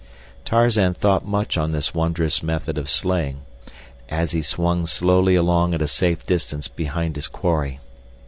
[0.45, 3.41] Tarzan thought much on this wondrous method of slaying
[4.09, 7.79] as he swung slowly along at a safe distance behind his quarry.